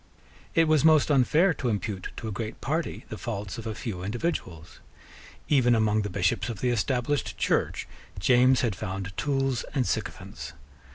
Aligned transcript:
It 0.55 0.67
was 0.67 0.83
most 0.83 1.11
unfair 1.11 1.53
to 1.53 1.69
impute 1.69 2.09
to 2.17 2.27
a 2.27 2.31
great 2.31 2.59
party 2.59 3.05
the 3.09 3.19
faults 3.19 3.59
of 3.59 3.67
a 3.67 3.75
few 3.75 4.01
individuals. 4.01 4.79
Even 5.47 5.75
among 5.75 6.01
the 6.01 6.09
Bishops 6.09 6.49
of 6.49 6.59
the 6.59 6.71
Established 6.71 7.37
Church 7.37 7.87
James 8.17 8.61
had 8.61 8.75
found 8.75 9.15
tools 9.15 9.63
and 9.75 9.85
sycophants. 9.85 10.53